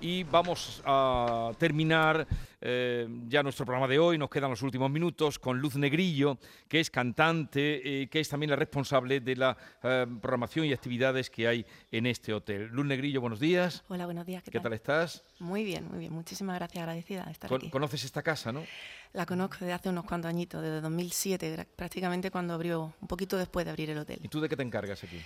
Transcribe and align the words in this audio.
y 0.00 0.24
vamos 0.24 0.82
a 0.84 1.52
terminar 1.58 2.26
eh, 2.60 3.06
ya 3.28 3.42
nuestro 3.42 3.64
programa 3.64 3.86
de 3.86 3.98
hoy. 3.98 4.18
Nos 4.18 4.30
quedan 4.30 4.50
los 4.50 4.62
últimos 4.62 4.90
minutos 4.90 5.38
con 5.38 5.58
Luz 5.58 5.76
Negrillo, 5.76 6.38
que 6.68 6.80
es 6.80 6.90
cantante, 6.90 8.02
eh, 8.02 8.08
que 8.08 8.20
es 8.20 8.28
también 8.28 8.50
la 8.50 8.56
responsable 8.56 9.20
de 9.20 9.36
la 9.36 9.56
eh, 9.82 10.06
programación 10.20 10.66
y 10.66 10.72
actividades 10.72 11.30
que 11.30 11.46
hay 11.46 11.66
en 11.90 12.06
este 12.06 12.32
hotel. 12.32 12.68
Luz 12.68 12.86
Negrillo, 12.86 13.20
buenos 13.20 13.40
días. 13.40 13.84
Hola, 13.88 14.06
buenos 14.06 14.26
días. 14.26 14.42
¿Qué, 14.50 14.60
tal? 14.60 14.72
estás? 14.72 15.22
Muy 15.38 15.64
bien, 15.64 15.86
muy 15.88 15.98
bien. 15.98 16.12
Muchísimas 16.12 16.56
gracias, 16.56 16.82
agradecida 16.82 17.24
de 17.24 17.32
estar 17.32 17.52
aquí. 17.52 17.70
¿Conoces 17.70 18.04
esta 18.04 18.22
casa, 18.22 18.52
no? 18.52 18.64
La 19.12 19.26
conozco 19.26 19.56
desde 19.60 19.72
hace 19.72 19.88
unos 19.88 20.04
cuantos 20.04 20.28
añitos, 20.28 20.62
desde 20.62 20.80
2007, 20.80 21.66
prácticamente 21.76 22.30
cuando 22.30 22.54
abrió, 22.54 22.94
un 23.00 23.08
poquito 23.08 23.36
después 23.36 23.64
de 23.64 23.70
abrir 23.70 23.90
el 23.90 23.98
hotel. 23.98 24.20
¿Y 24.22 24.28
tú 24.28 24.40
de 24.40 24.48
qué 24.48 24.56
te 24.56 24.62
encargas 24.62 25.02
aquí? 25.02 25.20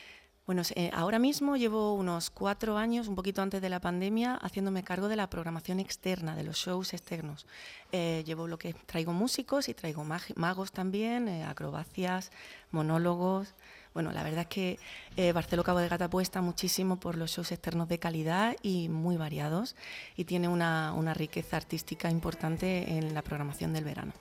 Bueno, 0.47 0.61
eh, 0.75 0.91
ahora 0.93 1.19
mismo 1.19 1.57
llevo 1.57 1.95
unos 1.95 2.29
cuatro 2.29 2.77
años, 2.77 3.09
un 3.09 3.15
poquito 3.15 3.41
antes 3.41 3.63
de 3.63 3.71
la 3.71 3.81
pandemia, 3.81 4.35
haciéndome 4.35 4.85
cargo 4.85 5.09
de 5.09 5.17
la 5.17 5.31
programación 5.31 5.81
externa, 5.81 6.37
de 6.37 6.45
los 6.45 6.57
shows 6.57 6.93
externos. 6.93 7.47
Eh, 7.93 8.23
llevo 8.27 8.47
lo 8.47 8.59
que 8.59 8.75
traigo 8.75 9.15
músicos 9.15 9.71
y 9.71 9.75
traigo 9.75 10.05
magos 10.05 10.71
también, 10.71 11.29
eh, 11.29 11.45
acrobacias, 11.45 12.31
monólogos, 12.73 13.55
bueno, 13.95 14.11
la 14.11 14.25
verdad 14.25 14.41
es 14.41 14.47
que 14.49 14.79
eh, 15.17 15.33
Barceló 15.33 15.63
Cabo 15.63 15.79
de 15.79 15.89
Gata 15.89 16.07
apuesta 16.07 16.43
muchísimo 16.43 16.99
por 16.99 17.17
los 17.17 17.31
shows 17.31 17.53
externos 17.53 17.89
de 17.89 18.01
calidad 18.01 18.57
y 18.61 18.89
muy 18.89 19.17
variados 19.17 19.77
y 20.17 20.25
tiene 20.25 20.49
una, 20.49 21.15
riqueza 21.15 21.57
artística 21.57 22.11
importante 22.11 22.99
en 22.99 23.15
la 23.15 23.23
programación 23.23 23.73
del 23.73 23.85
verano, 23.85 24.13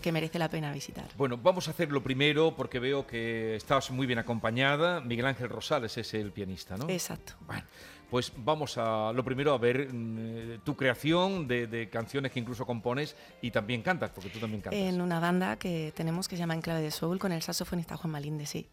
que 0.00 0.12
merece 0.12 0.38
la 0.38 0.48
pena 0.48 0.72
visitar. 0.72 1.06
Bueno, 1.16 1.36
vamos 1.36 1.66
a 1.66 1.72
hacer 1.72 1.90
lo 1.90 2.04
primero 2.04 2.54
porque 2.54 2.78
veo 2.78 3.04
que 3.04 3.56
estás 3.56 3.90
muy 3.90 4.06
bien 4.06 4.20
acompañada. 4.20 5.00
Miguel 5.00 5.26
Ángel 5.26 5.48
Rosales 5.48 5.98
es 5.98 6.14
el 6.14 6.30
pianista, 6.30 6.76
¿no? 6.76 6.88
Exacto. 6.88 7.32
Bueno, 7.48 7.64
pues 8.08 8.32
vamos 8.36 8.78
a 8.78 9.12
lo 9.12 9.24
primero 9.24 9.52
a 9.52 9.58
ver 9.58 9.92
mm, 9.92 10.60
tu 10.62 10.76
creación 10.76 11.48
de, 11.48 11.88
canciones 11.90 12.30
que 12.30 12.38
incluso 12.38 12.64
compones 12.64 13.16
y 13.42 13.50
también 13.50 13.82
cantas, 13.82 14.10
porque 14.10 14.30
tú 14.30 14.38
también 14.38 14.62
cantas. 14.62 14.78
En 14.78 15.00
una 15.00 15.18
banda 15.18 15.56
que 15.56 15.92
tenemos 15.96 16.28
que 16.28 16.36
se 16.36 16.40
llama 16.40 16.54
Enclave 16.54 16.80
de 16.80 16.92
Soul 16.92 17.18
con 17.18 17.32
el 17.32 17.42
saxofonista 17.42 17.96
Juan 17.96 18.12
Malinde, 18.12 18.46
sí 18.46 18.68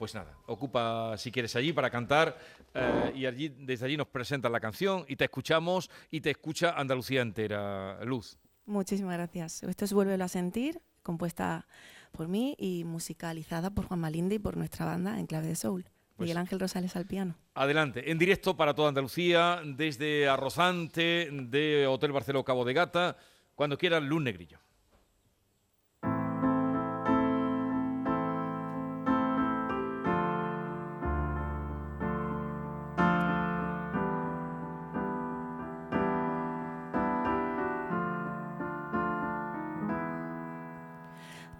pues 0.00 0.14
nada, 0.14 0.34
ocupa 0.46 1.14
si 1.18 1.30
quieres 1.30 1.54
allí 1.56 1.74
para 1.74 1.90
cantar 1.90 2.38
eh, 2.72 3.12
y 3.14 3.26
allí, 3.26 3.50
desde 3.50 3.84
allí 3.84 3.98
nos 3.98 4.06
presentas 4.06 4.50
la 4.50 4.58
canción 4.58 5.04
y 5.08 5.16
te 5.16 5.24
escuchamos 5.24 5.90
y 6.10 6.22
te 6.22 6.30
escucha 6.30 6.70
Andalucía 6.70 7.20
entera. 7.20 8.02
Luz. 8.06 8.38
Muchísimas 8.64 9.12
gracias. 9.12 9.62
Esto 9.62 9.84
es 9.84 9.92
Vuélvelo 9.92 10.24
a 10.24 10.28
sentir, 10.28 10.80
compuesta 11.02 11.66
por 12.12 12.28
mí 12.28 12.56
y 12.58 12.84
musicalizada 12.84 13.68
por 13.74 13.88
Juan 13.88 14.00
Malinde 14.00 14.36
y 14.36 14.38
por 14.38 14.56
nuestra 14.56 14.86
banda 14.86 15.20
en 15.20 15.26
clave 15.26 15.48
de 15.48 15.54
soul. 15.54 15.82
Pues 16.16 16.20
Miguel 16.20 16.38
Ángel 16.38 16.60
Rosales 16.60 16.96
al 16.96 17.04
piano. 17.04 17.36
Adelante, 17.52 18.10
en 18.10 18.16
directo 18.16 18.56
para 18.56 18.72
toda 18.72 18.88
Andalucía, 18.88 19.60
desde 19.62 20.30
Arrozante, 20.30 21.28
de 21.30 21.86
Hotel 21.86 22.12
Barceló 22.12 22.42
Cabo 22.42 22.64
de 22.64 22.72
Gata, 22.72 23.18
cuando 23.54 23.76
quieran, 23.76 24.08
Luz 24.08 24.22
Negrillo. 24.22 24.60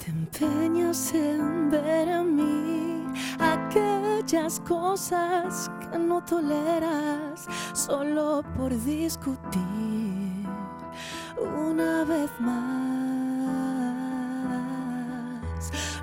En 0.08 1.70
ver 1.70 2.08
a 2.08 2.22
mí 2.22 3.04
aquellas 3.38 4.60
cosas 4.60 5.70
que 5.80 5.98
no 5.98 6.22
toleras 6.24 7.46
solo 7.74 8.42
por 8.56 8.70
discutir 8.84 10.46
una 11.36 12.04
vez 12.04 12.30
más. 12.40 12.80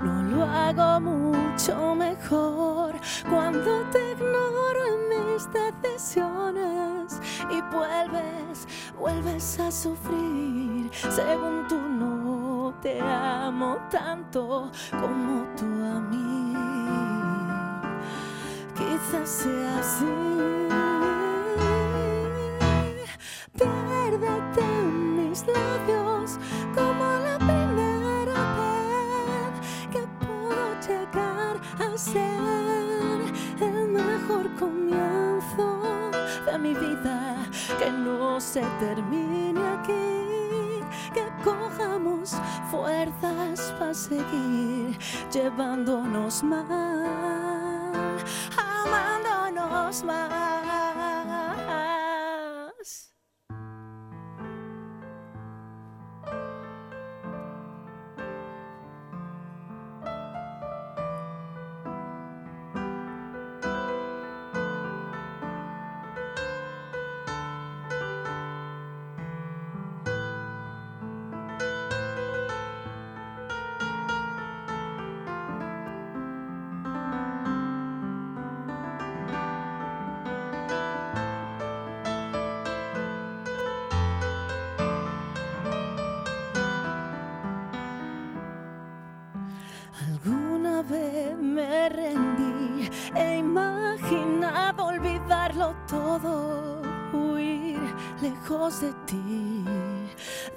No 0.02 0.23
lo 0.23 0.44
hago 0.44 1.00
mucho 1.00 1.96
mejor 1.96 2.94
cuando 3.30 3.81
te 3.91 4.12
ignoro 4.12 4.97
mis 5.09 5.47
decisiones 5.81 7.19
y 7.50 7.62
vuelves, 7.75 8.68
vuelves 8.97 9.59
a 9.59 9.72
sufrir 9.72 10.91
según 11.09 11.68
tu 11.68 11.97
te 12.81 12.99
amo 13.01 13.77
tanto 13.89 14.71
como 14.91 15.45
tú 15.55 15.65
a 15.65 15.99
mí. 15.99 16.53
Quizás 18.75 19.29
sea 19.29 19.79
así. 19.79 20.05
Pérdete 23.53 24.61
en 24.61 25.29
mis 25.29 25.45
labios 25.47 26.38
como 26.75 27.05
la 27.25 27.38
primera 27.39 28.39
vez 28.59 29.53
que 29.91 30.01
puedo 30.25 30.79
llegar 30.88 31.57
a 31.79 31.97
ser 31.97 33.21
el 33.59 33.88
mejor 33.89 34.53
comienzo 34.55 35.81
de 36.45 36.59
mi 36.59 36.73
vida 36.73 37.35
que 37.79 37.91
no 37.91 38.39
se 38.39 38.61
termine 38.79 39.61
aquí 39.79 40.26
fuerzas 42.72 43.73
para 43.79 43.94
seguir 43.94 44.97
llevándonos 45.31 46.44
mal, 46.44 47.91
amándonos 48.57 50.03
mal. 50.03 50.37
Todo, 95.88 96.81
huir 97.13 97.79
lejos 98.22 98.81
de 98.81 98.91
ti, 99.05 99.63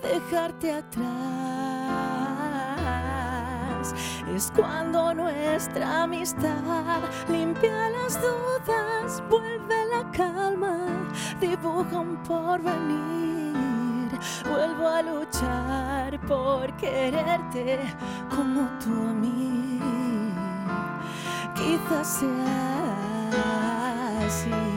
dejarte 0.02 0.72
atrás. 0.72 1.10
Es 4.34 4.52
cuando 4.54 5.12
nuestra 5.14 6.04
amistad 6.04 7.00
limpia 7.28 7.90
las 7.90 8.20
dudas, 8.20 9.22
vuelve 9.28 9.86
la 9.86 10.10
calma, 10.12 10.76
dibuja 11.40 11.98
un 11.98 12.16
porvenir. 12.22 13.50
Vuelvo 14.48 14.88
a 14.88 15.02
luchar 15.02 16.20
por 16.26 16.76
quererte 16.76 17.80
como 18.28 18.68
tú 18.78 18.90
a 18.90 19.12
mí 19.14 19.80
quizás 21.60 22.06
sea 22.20 23.30
así. 24.26 24.69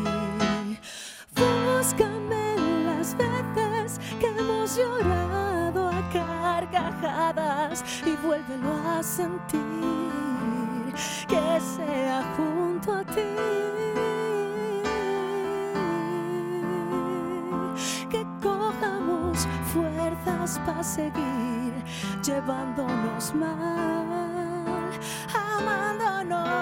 Y 8.05 8.15
vuélvelo 8.25 8.71
a 8.87 9.03
sentir 9.03 9.59
que 11.27 11.59
sea 11.59 12.23
junto 12.37 12.93
a 12.93 13.03
ti. 13.03 13.21
Que 18.09 18.25
cojamos 18.41 19.45
fuerzas 19.73 20.59
para 20.65 20.83
seguir 20.83 21.73
llevándonos 22.23 23.35
mal, 23.35 24.89
amándonos. 25.33 26.53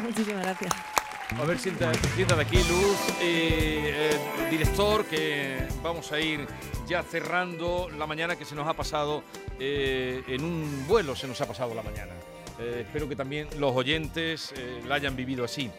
Muchísimas 0.00 0.42
gracias. 0.44 0.93
A 1.30 1.44
ver, 1.44 1.58
sienta, 1.58 1.92
sienta 2.14 2.36
de 2.36 2.42
aquí, 2.42 2.56
Luz, 2.58 2.98
eh, 3.20 4.10
eh, 4.12 4.50
director, 4.50 5.04
que 5.06 5.66
vamos 5.82 6.12
a 6.12 6.20
ir 6.20 6.46
ya 6.86 7.02
cerrando 7.02 7.88
la 7.98 8.06
mañana 8.06 8.36
que 8.36 8.44
se 8.44 8.54
nos 8.54 8.68
ha 8.68 8.74
pasado 8.74 9.24
eh, 9.58 10.22
en 10.28 10.44
un 10.44 10.84
vuelo, 10.86 11.16
se 11.16 11.26
nos 11.26 11.40
ha 11.40 11.46
pasado 11.46 11.74
la 11.74 11.82
mañana. 11.82 12.12
Eh, 12.60 12.82
espero 12.86 13.08
que 13.08 13.16
también 13.16 13.48
los 13.58 13.74
oyentes 13.74 14.52
eh, 14.56 14.82
la 14.86 14.96
hayan 14.96 15.16
vivido 15.16 15.44
así. 15.44 15.70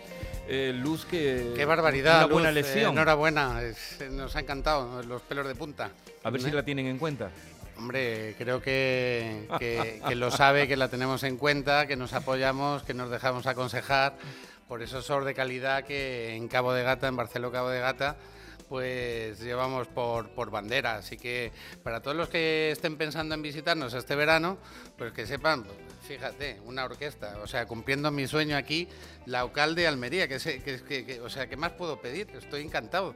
Eh, 0.48 0.74
Luz, 0.76 1.06
que. 1.06 1.54
Qué 1.56 1.64
barbaridad. 1.66 2.26
Una 2.26 2.34
buena 2.34 2.52
Luz, 2.52 2.58
eh, 2.58 2.62
lección. 2.62 2.94
enhorabuena, 2.94 3.62
es- 3.64 4.04
nos 4.12 4.36
ha 4.36 4.42
encantado 4.42 5.02
los 5.04 5.22
pelos 5.22 5.48
de 5.48 5.56
punta. 5.56 5.90
A 6.24 6.30
ver 6.32 6.42
si 6.42 6.50
¿Eh? 6.50 6.54
la 6.54 6.64
tienen 6.64 6.88
en 6.88 6.98
cuenta. 6.98 7.32
Hombre, 7.78 8.36
creo 8.38 8.62
que, 8.62 9.48
que- 9.60 10.02
que 10.08 10.16
lo 10.16 10.32
sabe, 10.32 10.68
que 10.68 10.76
la 10.78 10.90
tenemos 10.90 11.24
en 11.24 11.38
cuenta, 11.38 11.88
que 11.88 11.96
nos 11.96 12.14
apoyamos, 12.14 12.84
que 12.84 12.94
nos 12.94 13.10
dejamos 13.10 13.48
aconsejar 13.48 14.16
por 14.68 14.82
esos 14.82 15.06
SOR 15.06 15.26
de 15.26 15.34
calidad 15.34 15.84
que 15.84 16.36
en 16.36 16.48
Cabo 16.48 16.74
de 16.74 16.84
Gata, 16.84 17.08
en 17.08 17.16
Barceló 17.16 17.52
Cabo 17.52 17.70
de 17.70 17.80
Gata, 17.80 18.16
pues 18.70 19.40
llevamos 19.42 19.88
por, 19.88 20.30
por 20.30 20.50
bandera. 20.50 20.96
Así 20.96 21.18
que 21.18 21.52
para 21.84 22.02
todos 22.02 22.18
los 22.18 22.30
que 22.30 22.72
estén 22.72 22.98
pensando 22.98 23.36
en 23.36 23.42
visitarnos 23.44 23.94
este 23.94 24.16
verano, 24.16 24.58
pues 24.98 25.14
que 25.14 25.28
sepan, 25.28 25.64
pues, 25.64 25.78
fíjate, 26.08 26.60
una 26.66 26.86
orquesta, 26.86 27.38
o 27.44 27.48
sea, 27.48 27.68
cumpliendo 27.68 28.10
mi 28.10 28.28
sueño 28.28 28.58
aquí, 28.58 28.88
la 29.28 29.46
Ocal 29.46 29.76
de 29.76 29.86
Almería, 29.88 30.28
que, 30.28 30.40
sé- 30.40 30.64
que, 30.64 30.82
que- 30.82 31.06
que- 31.06 31.22
o 31.22 31.30
sea, 31.30 31.48
¿qué 31.48 31.58
más 31.58 31.74
puedo 31.74 32.02
pedir? 32.02 32.28
Estoy 32.36 32.64
encantado. 32.64 33.14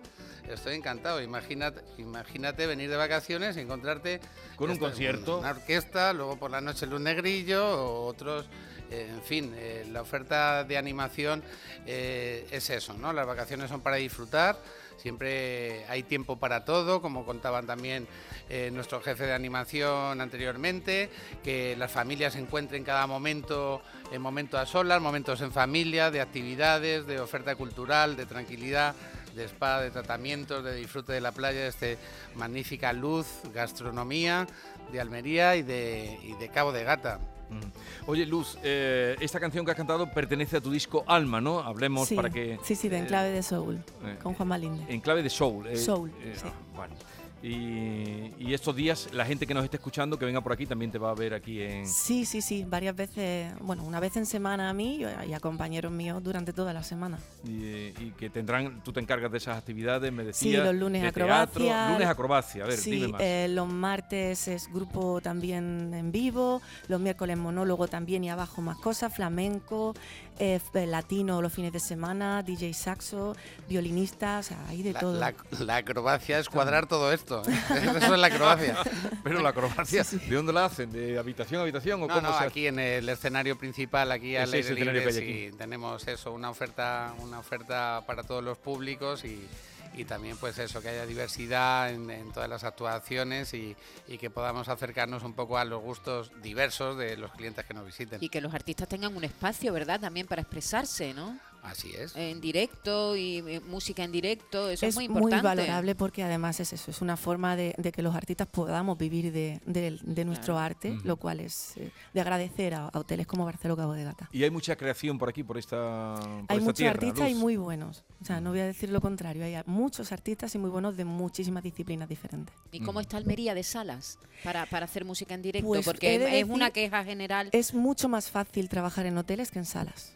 Estoy 0.47 0.75
encantado. 0.75 1.21
Imagínate, 1.21 1.81
imagínate 1.97 2.65
venir 2.67 2.89
de 2.89 2.95
vacaciones 2.97 3.57
y 3.57 3.61
encontrarte 3.61 4.19
Con 4.55 4.69
un 4.69 4.73
esto, 4.73 4.85
concierto. 4.85 5.39
Una 5.39 5.51
orquesta, 5.51 6.13
luego 6.13 6.37
por 6.37 6.51
la 6.51 6.61
noche 6.61 6.85
Luz 6.85 7.01
Negrillo, 7.01 7.65
o 7.67 8.05
otros. 8.05 8.47
En 8.91 9.21
fin, 9.21 9.53
eh, 9.55 9.85
la 9.91 10.01
oferta 10.01 10.63
de 10.63 10.77
animación 10.77 11.43
eh, 11.85 12.47
es 12.51 12.69
eso, 12.69 12.93
¿no? 12.93 13.13
Las 13.13 13.27
vacaciones 13.27 13.69
son 13.69 13.81
para 13.81 13.97
disfrutar. 13.97 14.57
Siempre 14.97 15.85
hay 15.87 16.03
tiempo 16.03 16.37
para 16.37 16.65
todo, 16.65 17.01
como 17.01 17.25
contaban 17.25 17.65
también 17.65 18.05
eh, 18.49 18.69
nuestro 18.73 18.99
jefe 19.01 19.25
de 19.25 19.33
animación 19.33 20.19
anteriormente, 20.19 21.09
que 21.41 21.77
las 21.77 21.89
familias 21.89 22.35
encuentren 22.35 22.83
cada 22.83 23.07
momento, 23.07 23.81
en 24.11 24.21
momentos 24.21 24.59
a 24.59 24.65
solas, 24.65 25.01
momentos 25.01 25.39
en 25.39 25.53
familia, 25.53 26.11
de 26.11 26.19
actividades, 26.19 27.07
de 27.07 27.21
oferta 27.21 27.55
cultural, 27.55 28.17
de 28.17 28.25
tranquilidad, 28.25 28.93
de 29.35 29.45
spa, 29.45 29.79
de 29.79 29.91
tratamientos, 29.91 30.65
de 30.65 30.75
disfrute 30.75 31.13
de 31.13 31.21
la 31.21 31.31
playa, 31.31 31.61
de 31.61 31.67
este 31.67 31.97
magnífica 32.35 32.91
luz, 32.91 33.27
gastronomía 33.53 34.47
de 34.91 34.99
Almería 34.99 35.55
y 35.55 35.61
de 35.61 36.49
Cabo 36.53 36.73
de 36.73 36.83
Gata. 36.83 37.19
Mm. 37.49 38.09
Oye, 38.09 38.25
Luz, 38.25 38.57
eh, 38.63 39.15
esta 39.19 39.39
canción 39.39 39.65
que 39.65 39.71
has 39.71 39.77
cantado 39.77 40.11
pertenece 40.11 40.57
a 40.57 40.61
tu 40.61 40.71
disco 40.71 41.03
Alma, 41.07 41.41
¿no? 41.41 41.59
Hablemos 41.59 42.07
Sí, 42.07 42.15
para 42.15 42.29
que. 42.29 42.59
sí, 42.63 42.75
sí, 42.75 42.89
de 42.89 42.97
eh, 42.97 42.99
Enclave 43.01 43.29
de 43.31 43.43
Soul, 43.43 43.81
eh, 44.03 44.17
con 44.21 44.33
Juan 44.35 44.47
Malinde. 44.49 44.85
En 44.87 44.99
clave 45.01 45.23
de 45.23 45.29
soul. 45.29 45.67
eh, 45.67 45.77
Soul, 45.77 46.11
sí. 46.35 46.41
ah, 46.45 46.53
bueno. 46.75 46.95
Y, 47.41 48.33
y 48.37 48.53
estos 48.53 48.75
días, 48.75 49.09
la 49.13 49.25
gente 49.25 49.47
que 49.47 49.53
nos 49.53 49.63
esté 49.63 49.77
escuchando, 49.77 50.19
que 50.19 50.25
venga 50.25 50.41
por 50.41 50.51
aquí, 50.51 50.65
también 50.65 50.91
te 50.91 50.97
va 50.97 51.11
a 51.11 51.13
ver 51.13 51.33
aquí 51.33 51.61
en. 51.61 51.87
Sí, 51.87 52.25
sí, 52.25 52.41
sí, 52.41 52.65
varias 52.67 52.95
veces, 52.95 53.53
bueno, 53.61 53.83
una 53.83 53.99
vez 53.99 54.17
en 54.17 54.25
semana 54.25 54.69
a 54.69 54.73
mí 54.73 55.01
y 55.27 55.33
a 55.33 55.39
compañeros 55.39 55.91
míos 55.91 56.21
durante 56.21 56.51
toda 56.51 56.73
la 56.73 56.83
semana. 56.83 57.17
Y, 57.45 57.53
y 57.97 58.13
que 58.17 58.29
tendrán, 58.29 58.83
tú 58.83 58.91
te 58.91 58.99
encargas 58.99 59.31
de 59.31 59.37
esas 59.37 59.57
actividades, 59.57 60.11
me 60.11 60.23
Sí, 60.33 60.49
decías. 60.49 60.65
los 60.65 60.75
lunes 60.75 61.01
de 61.01 61.07
acrobacia. 61.07 61.53
teatro, 61.63 61.93
lunes 61.93 62.07
acrobacia, 62.09 62.63
a 62.63 62.67
ver, 62.67 62.77
sí, 62.77 62.91
dime 62.91 63.07
más. 63.07 63.21
eh, 63.21 63.47
los 63.49 63.67
martes 63.71 64.47
es 64.49 64.67
grupo 64.71 65.21
también 65.21 65.93
en 65.93 66.11
vivo, 66.11 66.61
los 66.89 66.99
miércoles 66.99 67.37
monólogo 67.37 67.87
también 67.87 68.23
y 68.23 68.29
abajo 68.29 68.61
más 68.61 68.77
cosas, 68.77 69.13
flamenco, 69.15 69.93
eh, 70.39 70.59
eh, 70.73 70.85
latino 70.87 71.41
los 71.41 71.53
fines 71.53 71.71
de 71.71 71.79
semana, 71.79 72.43
DJ 72.43 72.73
saxo, 72.73 73.35
violinista, 73.69 74.39
o 74.39 74.43
sea, 74.43 74.65
hay 74.67 74.81
de 74.83 74.93
La, 74.93 74.99
todo. 74.99 75.19
la- 75.19 75.33
la 75.59 75.75
acrobacia 75.77 76.39
es 76.39 76.49
cuadrar 76.49 76.85
todo 76.87 77.11
esto. 77.13 77.28
Eso 77.47 78.13
es 78.13 78.19
la 78.19 78.27
acrobacia. 78.27 78.77
Pero 79.23 79.41
la 79.41 79.49
acrobacia, 79.49 80.03
¿de 80.03 80.35
dónde 80.35 80.53
la 80.53 80.65
hacen? 80.65 80.91
¿De 80.91 81.17
habitación 81.17 81.59
a 81.59 81.63
habitación 81.63 82.01
o 82.01 82.07
No, 82.07 82.13
cómo 82.15 82.21
no, 82.21 82.31
se 82.33 82.37
hace? 82.39 82.45
aquí 82.47 82.67
en 82.67 82.79
el 82.79 83.07
escenario 83.09 83.57
principal, 83.57 84.11
aquí 84.11 84.35
al 84.35 84.51
aire 84.53 84.67
el 84.67 84.77
escenario 84.77 85.01
libre, 85.01 85.13
sí, 85.13 85.57
tenemos 85.57 86.07
eso, 86.07 86.31
una 86.33 86.49
oferta, 86.49 87.13
una 87.19 87.39
oferta 87.39 88.03
para 88.05 88.23
todos 88.23 88.43
los 88.43 88.57
públicos 88.57 89.23
y, 89.25 89.47
y 89.93 90.05
también 90.05 90.37
pues 90.37 90.57
eso, 90.59 90.81
que 90.81 90.89
haya 90.89 91.05
diversidad 91.05 91.91
en, 91.91 92.09
en 92.09 92.31
todas 92.31 92.49
las 92.49 92.63
actuaciones 92.63 93.53
y, 93.53 93.75
y 94.07 94.17
que 94.17 94.29
podamos 94.29 94.69
acercarnos 94.69 95.23
un 95.23 95.33
poco 95.33 95.57
a 95.57 95.65
los 95.65 95.81
gustos 95.81 96.31
diversos 96.41 96.97
de 96.97 97.17
los 97.17 97.31
clientes 97.31 97.65
que 97.65 97.73
nos 97.73 97.85
visiten. 97.85 98.23
Y 98.23 98.29
que 98.29 98.41
los 98.41 98.53
artistas 98.53 98.87
tengan 98.87 99.15
un 99.15 99.23
espacio, 99.23 99.73
¿verdad? 99.73 99.99
También 99.99 100.27
para 100.27 100.41
expresarse, 100.41 101.13
¿no? 101.13 101.37
Así 101.61 101.91
es. 101.95 102.15
En 102.15 102.39
directo 102.41 103.15
y 103.15 103.37
eh, 103.47 103.59
música 103.59 104.03
en 104.03 104.11
directo, 104.11 104.69
eso 104.69 104.85
es, 104.85 104.89
es 104.89 104.95
muy 104.95 105.09
muy, 105.09 105.17
importante. 105.31 105.43
valorable 105.61 105.93
porque 105.95 106.23
además 106.23 106.59
es 106.59 106.71
eso, 106.73 106.89
es 106.91 107.01
una 107.01 107.17
forma 107.17 107.55
de, 107.55 107.75
de 107.77 107.91
que 107.91 108.01
los 108.01 108.15
artistas 108.15 108.47
podamos 108.47 108.97
vivir 108.97 109.31
de, 109.31 109.59
de- 109.65 109.99
de 110.01 110.25
nuestro 110.25 110.53
Claro. 110.53 110.59
arte, 110.65 110.97
lo 111.03 111.17
cual 111.17 111.41
es 111.41 111.75
eh, 111.77 111.91
de 112.13 112.21
agradecer 112.21 112.73
a, 112.73 112.87
a 112.87 112.99
hoteles 112.99 113.27
como 113.27 113.45
Barceló 113.45 113.75
Cabo 113.75 113.93
de 113.93 114.03
Gata. 114.05 114.29
Y 114.31 114.43
hay 114.43 114.49
mucha 114.49 114.75
creación 114.75 115.17
por 115.17 115.29
aquí, 115.29 115.43
por 115.43 115.57
esta, 115.57 116.15
por 116.15 116.23
Hay 116.29 116.39
esta 116.41 116.55
muchos 116.59 116.73
tierra, 116.75 116.91
artistas 116.93 117.29
y 117.29 117.35
muy 117.35 117.57
buenos. 117.57 118.03
O 118.21 118.25
sea, 118.25 118.39
no 118.41 118.51
voy 118.51 118.59
a 118.59 118.65
decir 118.65 118.89
lo 118.89 119.01
contrario. 119.01 119.43
Hay 119.43 119.55
muchos 119.65 120.11
artistas 120.11 120.55
y 120.55 120.57
muy 120.57 120.69
buenos 120.69 120.95
de 120.97 121.05
muchísimas 121.05 121.61
disciplinas 121.63 122.07
diferentes. 122.09 122.55
¿Y 122.71 122.79
cómo 122.81 122.99
está 122.99 123.17
Almería 123.17 123.53
de 123.53 123.63
salas 123.63 124.17
para, 124.43 124.65
para 124.65 124.85
hacer 124.85 125.03
música 125.05 125.33
en 125.33 125.41
directo? 125.41 125.67
Pues 125.67 125.85
Porque 125.85 126.39
es 126.39 126.47
una 126.47 126.71
queja 126.71 127.03
general. 127.03 127.49
Es 127.51 127.73
mucho 127.73 128.07
más 128.09 128.29
fácil 128.29 128.69
trabajar 128.69 129.05
en 129.05 129.17
hoteles 129.17 129.51
que 129.51 129.59
en 129.59 129.65
salas. 129.65 130.13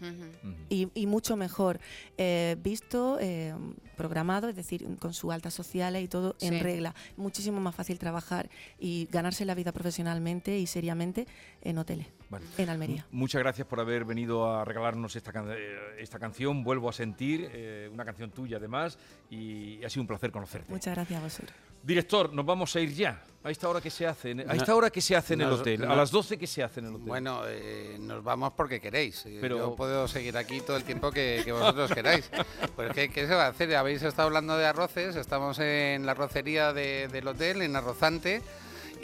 Y, 0.69 0.89
y 0.93 1.05
mucho 1.05 1.32
mejor 1.35 1.79
eh, 2.17 2.55
visto, 2.61 3.17
eh, 3.19 3.53
programado, 3.97 4.49
es 4.49 4.55
decir, 4.55 4.85
con 4.99 5.13
sus 5.13 5.31
altas 5.33 5.53
sociales 5.53 6.03
y 6.03 6.07
todo 6.07 6.35
Sí. 6.39 6.47
en 6.47 6.59
regla. 6.59 6.93
Muchísimo 7.17 7.59
más 7.59 7.75
fácil 7.75 7.99
trabajar 7.99 8.49
y 8.79 9.07
ganarse 9.11 9.45
la 9.45 9.55
vida 9.55 9.71
profesionalmente 9.71 10.57
y 10.57 10.67
seriamente 10.67 11.27
en 11.61 11.77
hoteles, 11.77 12.07
Vale. 12.29 12.45
en 12.57 12.69
Almería. 12.69 13.05
Muchas 13.11 13.39
gracias 13.41 13.67
por 13.67 13.79
haber 13.79 14.05
venido 14.05 14.53
a 14.53 14.65
regalarnos 14.65 15.15
esta, 15.15 15.31
can- 15.31 15.49
eh, 15.51 15.75
esta 15.99 16.19
canción. 16.19 16.63
Vuelvo 16.63 16.89
a 16.89 16.93
sentir, 16.93 17.49
eh, 17.53 17.89
una 17.91 18.05
canción 18.05 18.31
tuya 18.31 18.57
además, 18.57 18.97
y 19.29 19.83
ha 19.83 19.89
sido 19.89 20.01
un 20.01 20.07
placer 20.07 20.31
conocerte. 20.31 20.71
Muchas 20.71 20.95
gracias 20.95 21.19
a 21.19 21.23
vosotros. 21.23 21.57
Director, 21.83 22.33
nos 22.33 22.45
vamos 22.45 22.75
a 22.75 22.79
ir 22.79 22.93
ya. 22.93 23.21
¿A 23.43 23.51
esta 23.51 23.67
hora 23.67 23.81
qué 23.81 23.89
se 23.89 24.07
hace? 24.07 24.31
en- 24.31 24.49
¿A 24.49 24.55
esta 24.55 24.73
hora 24.73 24.89
qué 24.89 25.01
se 25.01 25.17
hace 25.17 25.33
en 25.33 25.41
el 25.41 25.49
nos- 25.49 25.59
hotel? 25.59 25.83
¿A 25.83 25.93
las 25.95 26.11
12 26.11 26.37
qué 26.37 26.47
se 26.47 26.63
hace 26.63 26.79
en 26.79 26.85
el 26.87 26.93
hotel? 26.95 27.07
Bueno, 27.07 27.41
eh, 27.45 27.97
nos 27.99 28.23
vamos 28.23 28.53
porque 28.55 28.79
queréis. 28.79 29.25
Eh, 29.25 29.39
Pero- 29.41 29.57
Yo 29.57 29.75
puedo 29.75 30.07
seguir 30.07 30.37
aquí 30.37 30.61
todo 30.61 30.77
el 30.77 30.85
tiempo 30.85 31.11
que, 31.11 31.41
que 31.43 31.51
vosotros 31.51 31.91
queráis. 31.91 32.29
Pues 32.77 32.93
¿qué, 32.93 33.09
qué 33.09 33.27
se 33.27 33.35
va 33.35 33.47
a 33.47 33.49
hacer? 33.49 33.75
Habéis 33.75 34.01
estado 34.01 34.27
hablando 34.27 34.57
de 34.57 34.65
arroces, 34.65 35.17
estamos 35.17 35.59
en 35.59 36.05
la 36.05 36.13
arrocería 36.13 36.71
de- 36.71 37.09
del 37.09 37.27
hotel, 37.27 37.61
en 37.61 37.75
Arrozante. 37.75 38.41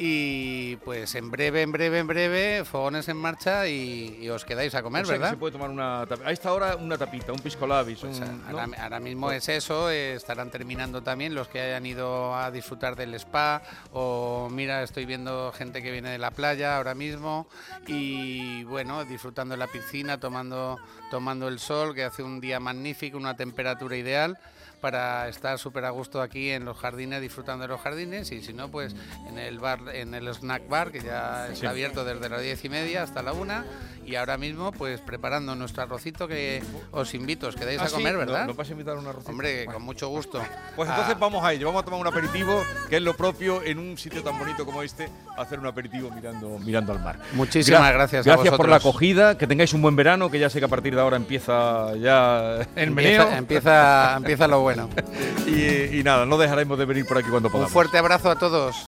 Y 0.01 0.77
pues 0.77 1.13
en 1.15 1.29
breve, 1.29 1.61
en 1.61 1.73
breve, 1.73 1.99
en 1.99 2.07
breve, 2.07 2.63
fogones 2.63 3.09
en 3.09 3.17
marcha 3.17 3.67
y, 3.67 4.17
y 4.21 4.29
os 4.29 4.45
quedáis 4.45 4.73
a 4.73 4.81
comer, 4.81 5.03
O 5.03 5.05
sea 5.07 5.15
que 5.15 5.19
¿verdad? 5.19 5.31
se 5.33 5.37
puede 5.37 5.51
tomar 5.51 5.69
una 5.69 6.05
tap- 6.07 6.25
A 6.25 6.31
esta 6.31 6.53
hora 6.53 6.77
una 6.77 6.97
tapita, 6.97 7.33
un 7.33 7.39
pisco 7.39 7.67
labis. 7.67 7.99
Pues, 7.99 8.17
un- 8.21 8.41
¿no? 8.49 8.59
ahora, 8.77 9.01
mismo 9.01 9.29
es 9.33 9.49
eso, 9.49 9.91
eh, 9.91 10.13
estarán 10.13 10.51
terminando 10.51 11.03
también 11.03 11.35
los 11.35 11.49
que 11.49 11.59
hayan 11.59 11.85
ido 11.85 12.33
a 12.33 12.49
disfrutar 12.49 12.95
del 12.95 13.13
spa 13.15 13.61
o 13.91 14.47
mira, 14.49 14.83
estoy 14.83 15.03
viendo 15.05 15.51
gente 15.51 15.83
que 15.83 15.91
viene 15.91 16.11
de 16.11 16.17
la 16.17 16.31
playa 16.31 16.77
ahora 16.77 16.95
mismo 16.95 17.49
y 17.85 18.63
bueno, 18.63 19.03
disfrutando 19.03 19.53
de 19.55 19.57
la 19.57 19.67
piscina, 19.67 20.17
tomando, 20.17 20.77
tomando 21.11 21.49
el 21.49 21.59
sol, 21.59 21.93
que 21.93 22.05
hace 22.05 22.23
un 22.23 22.39
día 22.39 22.61
magnífico, 22.61 23.17
una 23.17 23.35
temperatura 23.35 23.97
ideal 23.97 24.37
para 24.79 25.27
estar 25.27 25.59
súper 25.59 25.83
a 25.83 25.89
gusto 25.89 26.21
aquí 26.21 26.51
en 26.51 26.63
los 26.63 26.77
jardines, 26.77 27.21
disfrutando 27.21 27.63
de 27.63 27.67
los 27.67 27.81
jardines 27.81 28.31
y 28.31 28.41
si 28.41 28.53
no, 28.53 28.71
pues 28.71 28.95
en 29.27 29.37
el 29.37 29.59
bar, 29.59 29.79
en 29.93 30.13
el 30.13 30.27
snack 30.33 30.67
bar 30.69 30.91
que 30.91 31.01
ya 31.01 31.45
está 31.47 31.55
Sí. 31.59 31.65
abierto 31.65 32.03
desde 32.05 32.29
las 32.29 32.41
diez 32.41 32.63
y 32.65 32.69
media 32.69 33.03
hasta 33.03 33.21
la 33.21 33.33
una 33.33 33.65
y 34.05 34.15
ahora 34.15 34.37
mismo 34.37 34.71
pues 34.71 35.01
preparando 35.01 35.53
nuestro 35.55 35.83
arrocito 35.83 36.27
que 36.27 36.63
os 36.91 37.13
invito, 37.13 37.47
os 37.47 37.55
quedáis 37.55 37.79
Ah, 37.79 37.83
a 37.85 37.87
sí, 37.89 37.93
comer, 37.95 38.13
¿No- 38.13 38.19
¿verdad? 38.19 38.47
¿Nos 38.47 38.55
vas 38.55 38.67
a 38.67 38.71
invitar 38.71 38.95
a 38.95 38.99
una 38.99 39.09
arrocito? 39.11 39.31
Hombre, 39.31 39.65
Bueno. 39.65 39.73
con 39.73 39.83
mucho 39.83 40.07
gusto. 40.09 40.41
Pues 40.75 40.89
Ah, 40.89 40.93
entonces 40.93 41.19
vamos 41.19 41.43
a 41.43 41.53
ello, 41.53 41.67
vamos 41.67 41.81
a 41.83 41.85
tomar 41.85 41.99
un 41.99 42.07
aperitivo, 42.07 42.63
que 42.89 42.95
es 42.97 43.01
lo 43.03 43.15
propio 43.15 43.61
en 43.63 43.77
un 43.77 43.97
sitio 43.97 44.23
tan 44.23 44.39
bonito 44.39 44.65
como 44.65 44.81
este, 44.81 45.09
hacer 45.37 45.59
un 45.59 45.67
aperitivo 45.67 46.09
mirando, 46.09 46.57
mirando 46.59 46.91
al 46.93 46.99
mar. 47.03 47.19
Muchísimas 47.33 47.81
Gra- 47.81 47.93
gracias 47.93 48.25
a 48.25 48.31
Gracias 48.33 48.55
por 48.55 48.67
la 48.69 48.77
acogida, 48.77 49.37
que 49.37 49.45
tengáis 49.45 49.73
un 49.73 49.81
buen 49.83 49.95
verano, 49.95 50.31
que 50.31 50.39
ya 50.39 50.49
sé 50.49 50.59
que 50.59 50.65
a 50.65 50.69
partir 50.69 50.95
de 50.95 51.01
ahora 51.01 51.17
empieza 51.17 51.95
ya 51.97 52.55
el 52.75 52.91
meneo. 52.91 53.21
Empieza, 53.23 53.37
empieza, 53.37 54.13
empieza 54.17 54.47
lo 54.47 54.61
bueno. 54.61 54.89
Y, 55.47 55.99
y 55.99 56.03
nada, 56.03 56.25
no 56.27 56.37
dejaremos 56.37 56.77
de 56.77 56.85
venir 56.85 57.05
por 57.07 57.17
aquí 57.17 57.27
cuando 57.29 57.47
Un 57.49 57.53
podamos. 57.53 57.71
fuerte 57.71 57.97
abrazo 57.97 58.29
a 58.29 58.37
todos. 58.37 58.87